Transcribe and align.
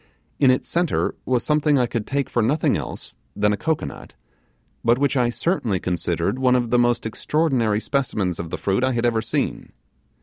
In 0.39 0.49
its 0.49 0.67
centre 0.67 1.13
was 1.27 1.43
something 1.43 1.77
I 1.77 1.85
could 1.85 2.07
take 2.07 2.27
for 2.27 2.41
nothing 2.41 2.75
else 2.75 3.17
than 3.35 3.53
a 3.53 3.55
cocoanut, 3.55 4.15
but 4.83 4.97
which 4.97 5.15
I 5.15 5.29
certainly 5.29 5.79
considered 5.79 6.39
one 6.39 6.55
of 6.55 6.71
the 6.71 6.79
most 6.79 7.05
extraordinary 7.05 7.79
specimens 7.79 8.39
of 8.39 8.49
the 8.49 8.57
fruit 8.57 8.83
I 8.83 8.93
had 8.93 9.05
ever 9.05 9.21
seen. 9.21 9.73